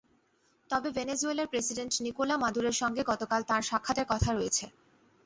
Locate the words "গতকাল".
3.11-3.41